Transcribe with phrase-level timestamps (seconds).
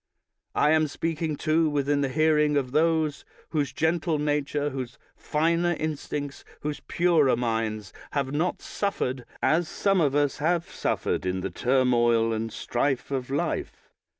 [0.55, 6.43] I am speaking, too, within the hearing of those whose gentle nature, whose finer instincts,
[6.61, 12.33] whose purer minds, have not suffered as some of us have suffered in the turmoil
[12.33, 13.91] and strife of life.